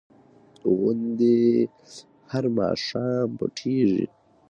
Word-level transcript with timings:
غوندې 0.77 1.39
هر 2.31 2.45
ماښام 2.57 3.27
پټېږي. 3.39 4.05